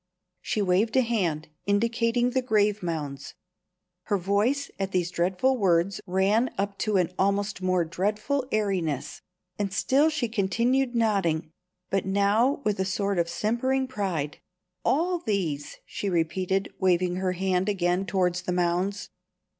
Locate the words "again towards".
17.69-18.41